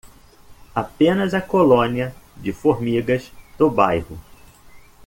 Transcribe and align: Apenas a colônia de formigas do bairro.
Apenas 0.73 1.35
a 1.35 1.39
colônia 1.43 2.15
de 2.37 2.51
formigas 2.51 3.31
do 3.55 3.69
bairro. 3.69 4.19